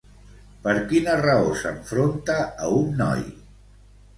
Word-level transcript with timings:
Per 0.63 0.71
quina 0.93 1.13
raó 1.19 1.53
s'enfronta 1.59 2.39
a 2.65 2.71
un 2.79 2.91
noi? 3.03 3.23